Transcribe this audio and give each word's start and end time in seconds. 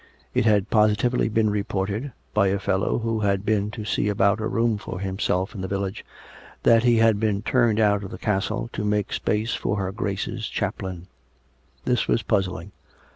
It 0.33 0.45
had 0.45 0.71
positively 0.71 1.29
been 1.29 1.51
re 1.51 1.61
ported, 1.61 2.11
by 2.33 2.47
a 2.47 2.57
fellow 2.57 2.97
who 2.97 3.19
had 3.19 3.45
been 3.45 3.69
to 3.69 3.85
see 3.85 4.09
about 4.09 4.39
a 4.41 4.47
room 4.47 4.79
for 4.79 4.99
himself 4.99 5.53
in 5.53 5.61
the 5.61 5.67
village, 5.67 6.03
that 6.63 6.81
he 6.81 6.97
had 6.97 7.19
been 7.19 7.43
turned 7.43 7.79
out 7.79 8.03
of 8.03 8.09
the 8.09 8.17
castle 8.17 8.67
to 8.73 8.83
make 8.83 9.13
space 9.13 9.53
for 9.53 9.75
her 9.77 9.91
Grace's 9.91 10.47
chaplain. 10.47 11.05
This 11.85 12.07
was 12.07 12.23
puzzling. 12.23 12.71